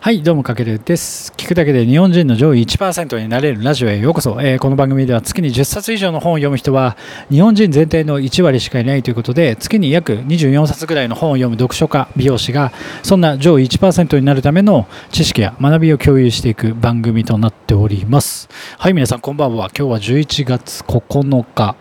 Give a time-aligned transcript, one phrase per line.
[0.00, 1.32] はい、どうもかけるです。
[1.36, 4.38] 聞くだけで日本人の上位1%になれるラジオへようこそ。
[4.40, 6.96] えーこの番組では月に10冊以上の本を読む人は
[7.28, 12.72] 日本人全体の1割しかいないということで、月に約24冊ぐらいの本を読む読書家、美容師が、
[13.02, 18.48] そんな上位1%になるための知識や学びを共有していく番組となっております。
[18.78, 19.70] はい、皆さんこんばんは。
[19.76, 21.74] 今日は11月9日。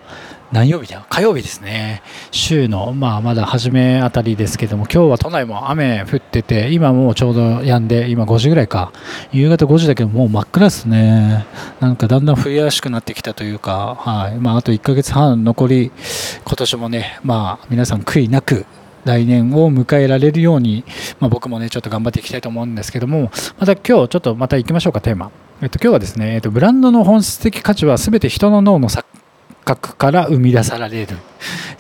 [0.52, 1.06] 何曜日だ？
[1.10, 2.02] 火曜日ですね。
[2.32, 8.94] 週の、まあ、まだ初めあたりですけども、今日は都内も雨降ってて、今もうちょうど止んで、今5時ぐらいか。
[9.32, 11.46] 夕方5時だけど、もう真っ暗ですね。
[11.80, 14.38] なんかだんだん冬らしくなってきたというか、はい。
[14.38, 15.92] まあ、あと1ヶ月半残り、
[16.46, 18.66] 今年もね、まあ、皆さん悔いなく、
[19.04, 20.84] 来年を迎えられるように、
[21.20, 25.32] まあ、僕もね、ちょっと頑張っていきたいと思うんですけども、また今日、ちょっとまた行きましょうか、テーマ。
[25.62, 29.04] えっと、今日はですね、えっと、ブランドの本質的価値は全て人の脳の錯
[29.66, 31.18] 覚から生み出される。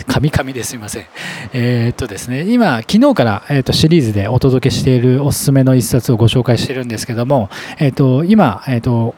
[0.07, 1.05] 神々ですいません。
[1.53, 9.15] えーっとですね、今、昨日から、えーっとシリーズでお届けしているおすすめの一冊をご紹介しているんですけども、えーっと今、えっと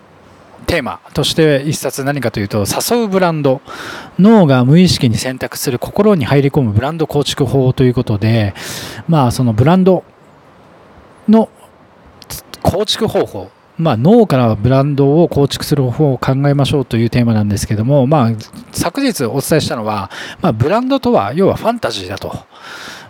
[0.68, 3.62] テーマとして一冊何かというと誘うブランド
[4.20, 8.54] 脳が無意識に選択する心に入り込むブランド構築法ということで
[9.08, 10.04] まあそのブランド
[11.30, 11.48] の
[12.62, 18.32] 構築方法まあ、脳からブランドを構築する方法を考えましょうというテーマなんですけども、まあ、
[18.72, 20.10] 昨日お伝えしたのは、
[20.42, 22.46] まあ、ブランドとは要はファンタジーだと。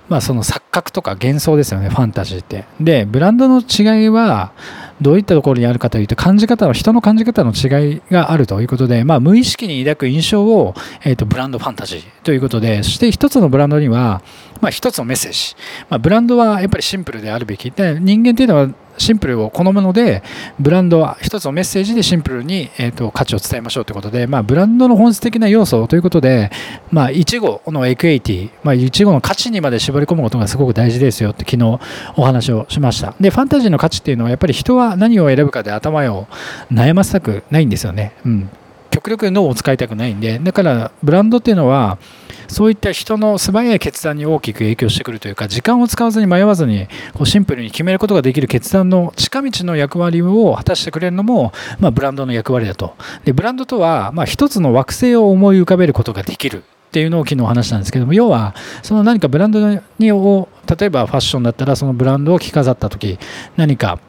[0.09, 2.63] まあ、その錯覚とか幻想ですよね、ファンタジーって。
[2.79, 4.53] で、ブランドの違いは、
[5.01, 14.21] どういったところにあるかというと、感じ方の、人の感じ方の違いがあるということで、まあ、無意識に抱く印象を、えーと、ブランドファンタジーということで、そして一つのブランドには、
[14.61, 15.55] まあ、一つのメッセージ。
[15.89, 17.69] まあ、ブランドはやっぱりシンプルであるべき。
[17.69, 20.23] で、人間っていうのはシンプルを好むので、
[20.59, 26.51] ブランドは一つのメッセージでシンプルに、えーと、価値を伝えましょうということで、まあ、ブランドの本質的な要素ということで、
[26.91, 31.79] まあ、いちごのエクエイティ、まあ、いちごの価値にまで絞り込むことがすごく大事ですよって昨日
[32.15, 33.15] お話をしました。
[33.19, 36.27] で、ファンタジーの価値っていうのは、やっぱり人は何を選ぶかで頭を
[36.71, 38.13] 悩ませたくないんですよね。
[38.25, 38.49] うん。
[38.97, 41.99] 極力脳を使いたくないんで、だからブランドっていうのは、
[42.47, 52.95] そういった人の素早い決断に大きく影響してくるというか、時間を使わずに迷わずに、こうシンプルに決めることができる決断の近道の役割を果たしてくれるのも、まあ、ブランドの役割だと。
[53.23, 56.63] で、ブランドとは、まあ、一つの惑星を思い浮かべることができる。
[56.87, 59.59] っていうのを昨日話したんですけども要はその何かブランド
[59.99, 60.47] にを
[60.79, 63.19] 例えばファッションだったらそのブランドを着飾った時
[63.57, 63.99] 何か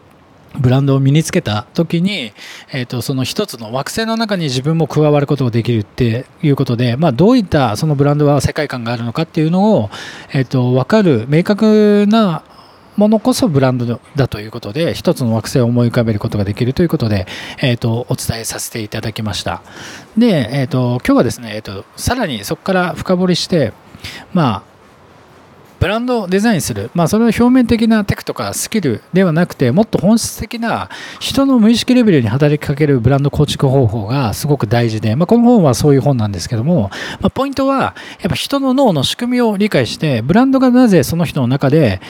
[0.58, 2.32] ブランドを身につけた時に、
[2.72, 9.91] えーと、その一つの惑星の中に自分も加わることができるっていうことで、まあ、どういったそのブランドは世界観があるのかっていうのを、
[10.32, 12.42] えーと、分かる明確な
[12.96, 17.28] ものこそブランドだということで一つの惑星を思い浮かべることができるということで、
[17.62, 19.62] えーと、お伝えさせていただきました。
[20.16, 23.72] で、えー、と今日はですね、えー、とさらにそこから深掘りして
[24.34, 24.68] まあ
[25.81, 30.89] ブランドをデザインする、まあ、それは表面的なテクとかスキルではなくてもっと本質的な
[31.21, 36.91] 人の無意識レベルに働きかけるブランド構築方法がすごく大事で、まあ、この本はそういう本なんですけども、
[37.21, 42.00] まあ、ポイントはやっぱ人の脳の仕組みを理解してブランドがなぜその人の中で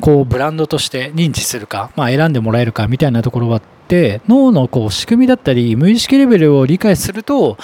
[0.00, 7.58] こうブランドとして認知するか、まあ、選んでもらえるかみたいなところはって脳のこう仕組みだったり無意識レベルを理解すると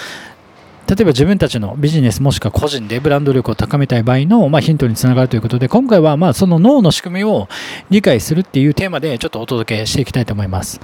[0.90, 7.48] 例えば自分たちのビジネスもしくは個人でブランド力を高めたい場合の、まあ、ヒントにつながるということで今回はまあその脳の仕組みを
[7.90, 10.80] 理解するっていうテーマでちょっとお届けしていきたいと思います。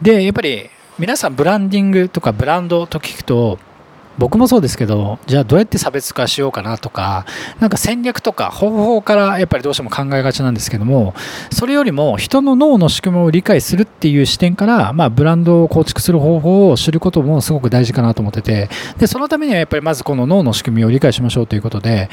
[0.00, 3.58] でやっぱり皆さんブランディングとかブランドと聞くと
[4.18, 7.24] 僕もそうですけどじゃあどうやって差別化しようかなとか
[7.58, 11.14] なんか戦略とか方法からやっぱりどうしても考えがちなんですけども
[11.50, 22.10] それよりも人の脳の仕組みを理解するっていう視点から、まあ、ブランドを構築する方法を知ることもすごく大事かなと思っててでそのためにはやっぱりまずこの脳の仕組みを理解しましょうということで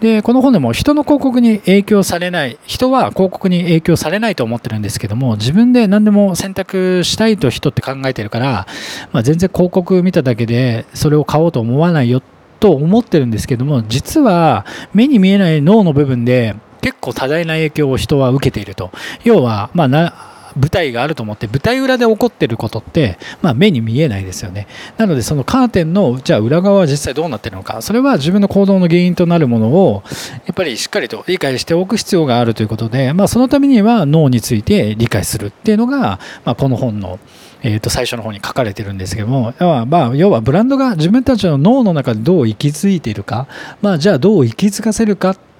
[0.00, 8.66] でこの本でも人の広告に影響されない人は広告に影響されないと思ってるんですけども自分で何でも選択したいと人って考えてるから、
[9.12, 12.22] まあ、全然広告見ただけでそれを買おうと思わないよ
[12.60, 18.90] と思ってるんですけども実は目に見えない脳の部分で結構多大な影響を人は受けていると。
[19.24, 19.88] 要はまあ
[20.56, 24.66] 舞台があると思って舞台裏で起こってることって、まあ、目に見えないですよね。
[24.96, 27.82] なのでそのカーテンのじゃあ裏側は実際どうなってるのか。
[27.82, 30.02] それは自分の行動の原因となるものを
[30.46, 37.18] やっぱりしっかりと理解しておく必要があるということで、まあ、そのためには脳について理解するっていうのが、まあ、この本の
[37.66, 43.48] えー、と最初の方に書かれてるんですけども要は,、まあ、要はブランドが自分たちの脳の中でどう息づいているか、
[43.80, 45.53] まあ、じゃあどう息づかせるかって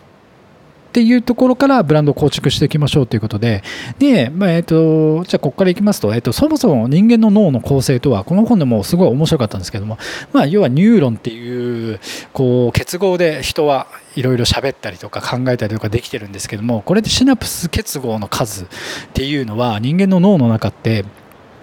[0.95, 3.65] っていうところからブランドを構築していきましょうということで、
[3.99, 9.99] で、まあ、えっ、と、じゃあここからいきますと、えっ、と、そもそも人間の脳の構成とは、この本でもすごい面白かったんですけども、
[10.33, 11.99] まあ、要はニューロンっていう、
[12.33, 18.67] こう、結合で人はいろいろ喋ったりとか考えたりとかできてるんですけども、これでシナプス結合の数っ
[19.15, 21.05] ていうのは、人間の脳の中って、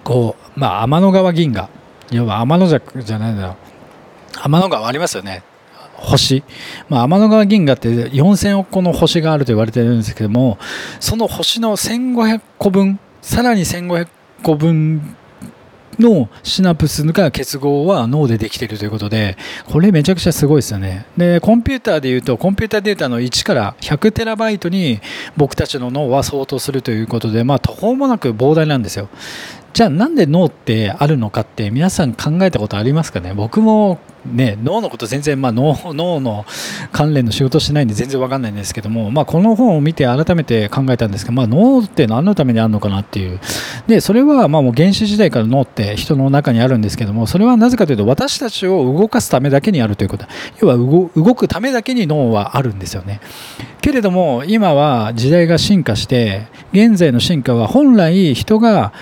[0.04, 1.70] こう、まあ、天の川銀河、
[2.10, 3.56] 要は天の弱じゃないんだろう、
[4.42, 5.42] 天の川ありますよね。
[6.02, 6.42] 星、
[6.88, 10.58] まあ、天の川銀河って4000億個の星があると言われてるんですけども
[11.00, 14.08] その星の1500個分さらに1500
[14.42, 15.16] 個分
[15.98, 21.06] のシナプスが結合は脳でできているということでこれめちゃくちゃすごいですよね。
[21.16, 25.00] でコンピューターでいうとコンピューターデータの1から100テラバイトに
[25.36, 29.08] 僕たちの脳は相当するということでまあ途方もなく膨大なんですよ。
[29.72, 33.32] じゃあなんで脳ってあるのかって皆さん考えたことありますかね？
[33.34, 36.44] 僕もね脳のこと全然、まあ、脳脳の
[36.92, 43.40] 関連の仕事してないんで全然わかんないんですけども、まあ、この本を見て改めて考えたんですけど、まあ、脳って何のためにあるのかなっていう。
[43.86, 50.26] でそれはまあもう原始時代から脳って人の中にあるんですけどもそれはなぜかというと私たちを動かすためだけにあるということ。
[50.60, 53.20] 要は動くためだけに脳はあるんですよね。
[53.80, 58.92] けれども今は時代が進化して現在の進化は本来人が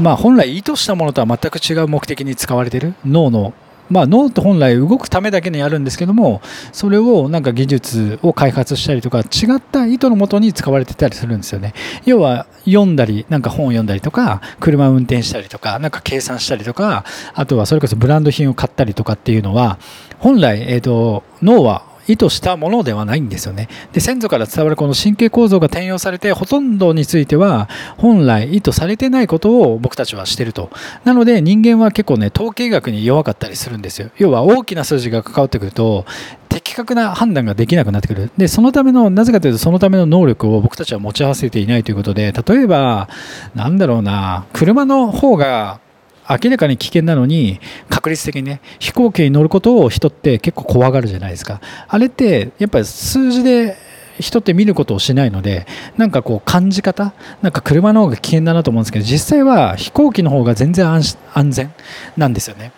[0.00, 2.94] まあ、本来意図したものとは全く違う目的に使われている。
[3.04, 3.52] 脳の、
[3.90, 6.42] まあ、脳って本来動くためだけにあるんですけども
[6.72, 11.72] それをなんか技術を開発したりとか違った意図のもとに使われてたりするんですよね。
[12.04, 17.04] 要は読んだりなんか本を読んだりとか車を運転したりとかなんか計算したりとか
[17.34, 19.78] あとはそれこそブランド品を買ったりとかっていうのは
[20.18, 23.68] 本来、えーと脳は意図したものではないんですよね。
[23.92, 27.68] で先祖から伝わるこの神経構造が転用されてほとんどについては
[27.98, 30.70] 本来意図されてないことを僕たちはしてると。
[31.04, 34.10] なので人間は結構ね統計学に弱かったりするんですよ。
[34.16, 36.04] 要は大きな数字が関わってくると
[36.48, 38.30] 的確な判断ができなくなってくる。
[38.36, 43.08] で、そのための、なぜかというと、そのための能力を僕たちは持ち合わせていないということで、例えば、
[43.54, 45.80] なんだろうな、車の方が
[46.28, 51.60] 明らかに危険なのに確率的にね飛行機に乗ることを人って結構怖がるじゃないですか。
[51.88, 53.76] あれってやっぱり数字で
[54.20, 55.66] 人って見ることをしないので
[55.96, 61.16] なんかこう感じ方なんか車の方が危険だなと思うんですけど実際は飛行機の方が全然安
[61.50, 61.72] 全
[62.16, 62.72] なんですよね。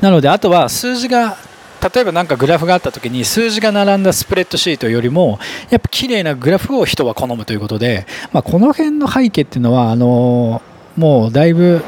[0.00, 1.36] なのであとは数字が
[1.94, 10.62] 例えば何かグラフがあった時に数字が並んだスプレッドシートよりもやっぱ綺麗なグラフを人は好むということで、まあ、この辺の背景っていうのはあの
[10.96, 11.82] もうだいぶ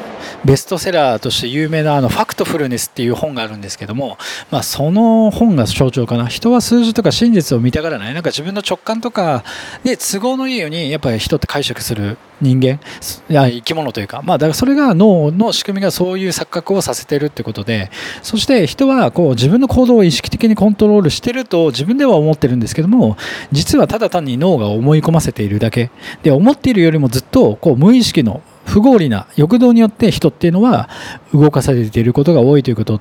[0.45, 4.19] ベストセラーとして有名なあのファクトフルネスっていう本があるんですけども、
[4.51, 6.27] まあ、その本が象徴かな。
[6.27, 8.15] 人は数字とか真実を見たがらない。
[8.15, 9.45] なんか自分の直感とか
[9.83, 12.81] で都合のいいようにやっぱり人って解釈する人間
[13.29, 17.91] いや生き物というか、まあ、だからそれが脳の仕組みがそういう錯覚をさせてるってことで
[18.23, 23.17] そして人はこう自分の行動を意識的にコントロールしてると自分では思ってるんですけども
[23.53, 25.91] 実はただ単に脳が思い込ませているだけ。
[26.23, 30.89] で思っているよりもずっとこう無意識の不合理な欲動によって人っていうのは
[31.33, 33.01] 動かされていることが多いということ。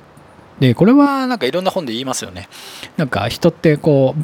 [0.60, 2.48] でこれはなんかいろんな本で言いますよね。
[2.96, 4.22] なんか人ってこう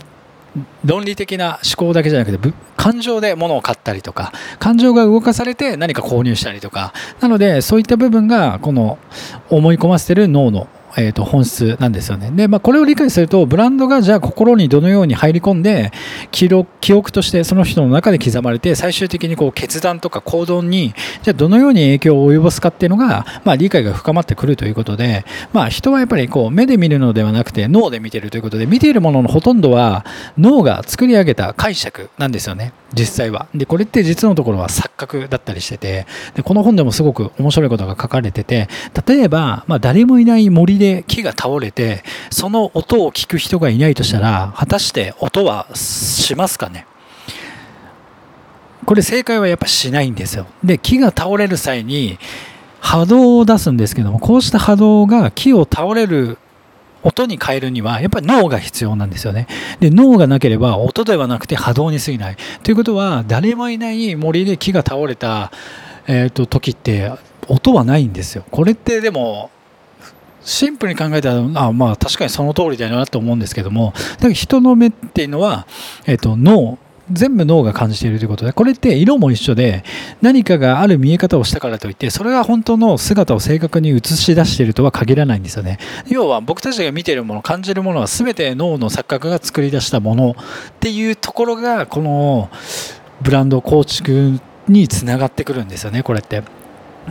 [0.85, 6.93] 論理的な思考だけじゃなくて感情で物を買ったりとか感情が動かされて何か購入したりとか。
[7.21, 8.99] なのでそういった部分がこの
[9.49, 12.31] 思い込ませてる脳のえー、と本質なんですよね。
[12.31, 15.93] で、まあ、これを理解すると、ブランドがじゃあ心にどのように入り込んで、
[16.31, 30.05] 記録記憶としてその人の中で刻まれて、最終的にこう決断とか行動に、じゃあどのように影響を及ぼすかっていうのが、まあ、理解が深まってくるということで、まあ、人はやっぱりこう目で見るのではなくて脳で見てるということで、見ているもののほとんどは
[30.39, 32.73] 脳が作り上げた解釈なんですよね。
[32.93, 33.47] 実際は。
[33.55, 38.69] で、これって実のところは錯覚だったりしてて、でこの本でもすごく面白いことが書かれてて、
[39.07, 46.87] 例えば、まあ、誰もいない森で木が倒れて、その音を聞く人がいないとしたら、果たして音はしますかね？
[48.87, 50.47] これ正解はやっぱしないんですよ。
[50.65, 52.19] で、木が倒れる際に
[52.81, 56.39] 波動を出すんですけども、こうした波動が木を倒れる
[57.03, 59.49] 音に変えるにはやっぱり脳が必要なんですよね。
[59.81, 62.37] で脳がなければ音ではなくて波動に過ぎない。
[62.63, 65.53] ということは誰もいない森で木が倒れた、
[66.07, 67.13] えーと、時って
[67.49, 68.45] 音はないんですよ。
[68.51, 69.51] これってでも
[70.43, 75.67] シンプルに考えたらあまあ確かにその通りだよなと思うんですけどもだけど人の目っていうのは、
[76.07, 76.79] えーと脳
[77.13, 79.85] 全部脳が感じているということでこれって色も一緒で
[80.23, 85.79] 何かがある見え方をしたからといってそれが本当の姿を正確に映し出しているとは限らないんですよね。
[86.07, 90.35] 要は僕たちが見ているもの感じるものは全て脳の錯覚が作り出したものっ
[90.79, 92.51] ていうところがこの
[93.23, 96.43] ブランド構築につながってくるんですよねこれって。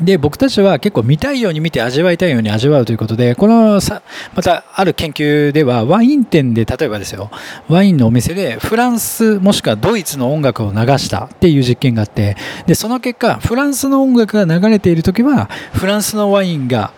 [0.01, 4.01] で僕たちは結構見たいように見て味わいたいように味わうということでこのさ
[4.35, 7.29] またある研究ではワイン店で例えばですよ
[7.67, 16.93] ワインのお店でフランスもしくはドイツの音楽を流したっていう実験があってでその結果フランスの音楽が流れている時はフランスのワインが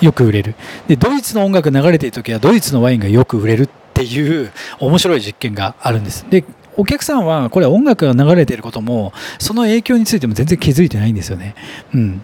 [0.00, 0.54] よく売れる。
[0.88, 6.26] でドイツの音楽が流れている時はドイツのワインがよく売れるっていう面白い実験があるんです。
[6.28, 6.44] で
[6.76, 11.54] お客さんはこれ音楽が流れていることもその影響についても全然気づいてないんですよね。
[11.94, 12.22] うん、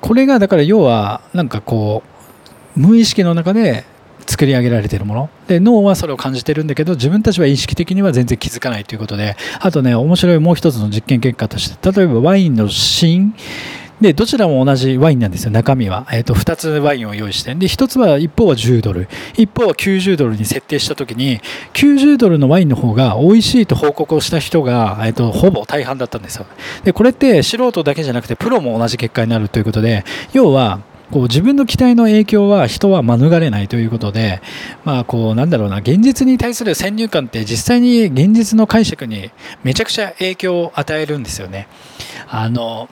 [0.00, 2.02] これがだから要はなんかこ
[2.76, 3.84] う無意識の中で
[4.26, 5.30] 作り上げられているもの。
[5.46, 9.36] で脳はそれを感じてるんだけど自分たちは意識的には全然気づかないということで。
[9.60, 13.34] あとね面白いもう一つの実験結果として例えばワインの芯
[14.00, 15.50] でどちらも同じワインなんですよ。
[15.50, 17.54] 中身は、えーと、2つワインを用意して。
[17.54, 19.08] で1つは一方は10ドル。
[19.36, 21.40] 一方は90ドルに設定した時に
[21.72, 26.46] 90ドルのワインの方が美味しいと報告をした人が、えーと、ほぼ大半だったんですよ。
[26.84, 34.42] でこれって素人だけじゃなくてプロも同じ結果になるということで要はこう自分の期待の影響は人は免れないということで、
[34.84, 39.30] まあ、こうなんだろうな現実に対する先入観って実際に現実の解釈に
[39.62, 41.68] めちゃくちゃ影響を与えるんですよね。
[42.28, 42.88] あの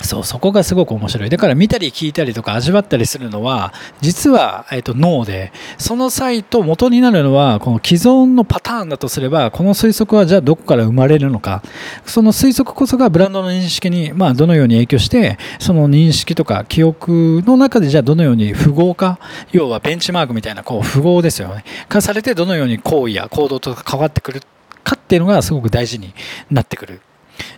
[0.00, 1.30] そうそこがすごく面白い。
[1.30, 11.62] だから見たり聞いたりとか味わったりするのは実は、えーと、脳でその際と元になるのはこの既存のパターンだとすればこの推測はじゃあどこから生まれるのか。
[12.04, 19.18] その推測こそがブランドの認識に、まあ、どのように影響してその認識とか記憶の中でじゃあどのように符号化
[19.52, 21.64] 要はベンチマークみたいなこう符号ですよね。
[21.88, 24.40] 化されてどのように行為や行動とか変わってくる
[24.82, 26.14] かっていうのがすごく大事に
[26.50, 27.00] なってくる。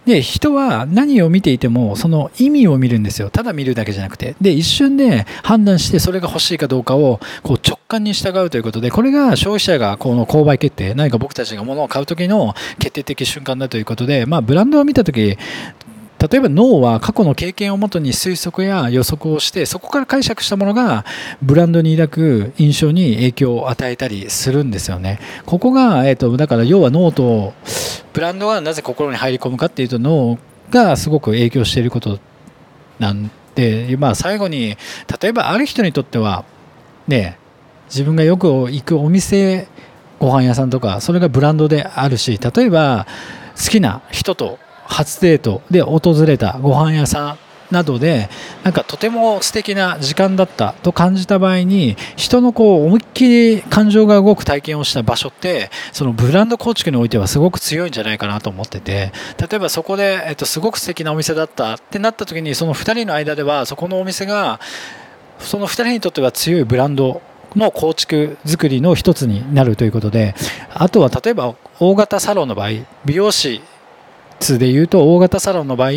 [0.04, 3.30] で人は何を見ていてもその意味を見るんですよ。
[3.30, 4.36] ただ見るだけじゃなくて。
[4.40, 15.36] で一瞬で判断してそれが欲しいかどうかをこう直感に従うということでこれが消費者がこの購買決定何か僕たちが物を買う時の決定的瞬間だということで、まあ、ブランドを見た時
[16.30, 21.04] 例えば脳は過去の経験をもとに推測や予測をしてそこから解釈したものが
[21.42, 25.20] ブランドに抱く印象に影響を与えたりするんですよね。
[25.44, 27.54] ここが、えーと、だから要は脳と
[28.12, 30.38] ブランドがなぜ心に入り込むかっていうと脳
[30.70, 32.18] がすごく影響していること
[32.98, 34.76] なんで、まあ、最後に
[35.20, 36.44] 例えばある人にとっては
[37.06, 37.38] ね
[37.86, 39.68] 自分がよく行くお店
[40.18, 43.06] ご飯屋さんとかそれがブランドであるし例えば
[43.56, 48.28] 好きな人と初デートで訪れたご飯屋さんなどで
[48.62, 64.60] なんかとても素敵な時間だったと感じた場合に人のこう思いっきり感情が動く体験をした場所ってそのブランド構築においてはすごく強いんじゃないかなと思ってて例えばそこで、えっと、すごく素敵なお店だったってなった時にその2人の間ではそこのお店が
[65.38, 67.20] その2人にとっては強いブランド
[67.54, 70.34] の構築作りの一つになるということで
[70.72, 72.70] あとは例えば大型サロンの場合
[73.04, 73.62] 美容師
[74.38, 75.90] ツでいうと大型サロンの場合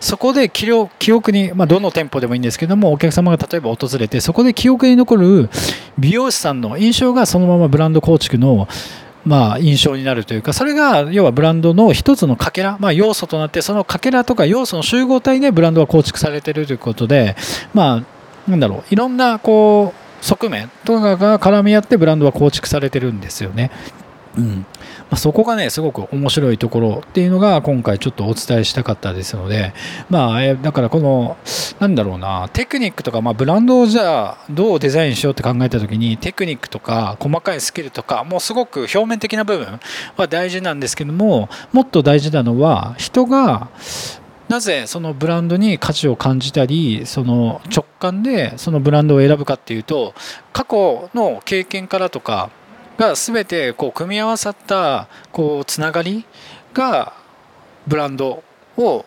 [0.00, 5.50] そこで記憶に、まあ、どの店舗でもいいんですけどもお客様が例えば訪れてそこで記憶に残る
[5.98, 8.68] 美容師さんの印象がそのままブランド構築の
[9.24, 17.36] まあ、印象になるというかそれが要はブランドの一つのかけら、まあ、要素となってそのかけらとか要素の集合体でブランドが構築されているということで、
[17.72, 23.70] まあ、なんだろういろんなこう側面とかが絡み合ってブランドは構築されてるんですよね。
[24.36, 24.66] うん
[25.12, 29.74] ま、そこがねすごく面白いところっていうのが今回ちょっとお伝えしたかったですので、
[30.08, 31.36] まあ、だからこの
[31.78, 39.80] なんだろうなテクニックとか、まあ、ブランドをじゃあどうデザインしようって考えた時にテクニックとか細かいスキルとかもうすごく表面的な部分
[40.16, 43.68] は大事なんですけどももっと大事なのは人が
[44.48, 50.14] なぜそのブランドに価値を感じたりその直感でそのブランドを選ぶかっていうと
[50.54, 52.50] 過去の経験からとか
[52.98, 56.24] が全てこう組み合わさったこうつながり
[56.74, 57.14] が
[57.86, 58.42] ブランド
[58.76, 59.04] を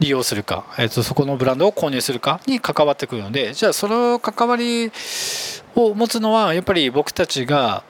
[0.00, 4.92] 利用するか、えー、とそこのブランドを購入するかに関わってくるのでじゃあその関わり
[5.74, 7.82] を持つのはやっぱり僕たちが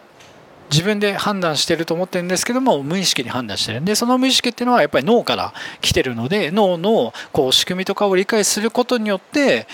[0.71, 3.81] 自分で判断してると思ってるんですけども無意識に判断してる。
[3.81, 9.67] んでその無意識っていうのはやっぱり脳から来てるので脳のこう仕組みとかを理解することによって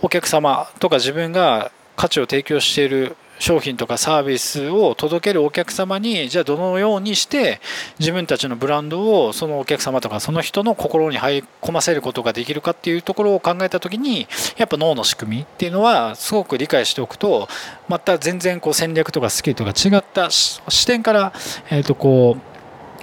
[0.00, 7.60] お客様とか自分が価値を提供している商品とかサービスを届けるお客様にじゃあどのようにして
[7.98, 14.26] 自分たちのブランドをそのお客様とかその人の心に入り込ませることができるかっていうところを考えた時に
[14.56, 17.48] やっぱ脳の仕組みっていうのはすごく理解しておくと
[17.88, 21.32] また全然こう戦略とかスキルとか違った視点から、
[21.70, 22.53] えっ、とこう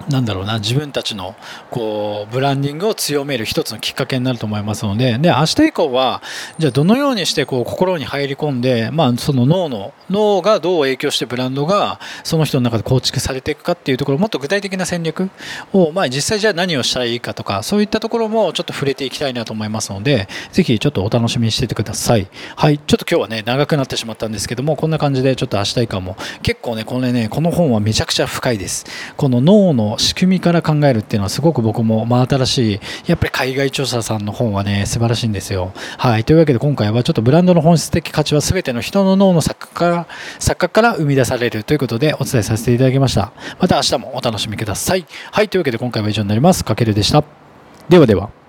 [0.10, 1.36] なんだろうな自分たちの
[1.70, 6.22] こうブランディングを強める一つのきっかけになると思いますのでで明日以降は
[6.58, 15.30] じゃあどのようにしてこう心に入り込んで、まあ、その脳の脳がどう影響してブランドがその人の中で構築されていくかっていうところもっと具体的な戦略
[15.74, 22.28] を、まあ、実際じゃあ何をしたらいいかとかそういったところもちょっと触れていきたいなと思いますのでぜひちょっとお楽しみにしててください。
[22.56, 28.86] はいちょっと今日はね長くなってしまったんですけどもこんな感じでちょっと明日以降も結構ねこれねこの本はめちゃくちゃ深いです。
[29.18, 35.74] この脳の仕組みから考えるっていうのはすごく僕も真新しいやっぱり海外調査さんの本はね素晴らしいんですよ。
[35.98, 36.24] はい。
[36.24, 40.08] というわけで今回はちょっとブランドの本質的価値は全ての人の脳の錯覚から
[40.40, 43.32] 錯覚から生み出されるということでお伝えさせていただきました。
[43.60, 45.06] また明日もお楽しみください。
[45.32, 45.50] はい。
[45.50, 46.64] というわけで今回は以上になります。
[46.66, 47.24] かけるでした。
[47.90, 48.41] ではでは。